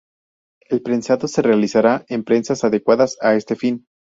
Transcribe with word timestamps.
El 0.67 0.81
prensado 0.81 1.27
se 1.27 1.43
realizará 1.43 2.03
en 2.09 2.23
prensas 2.23 2.63
adecuadas 2.63 3.17
a 3.21 3.35
este 3.35 3.55
fin. 3.55 3.85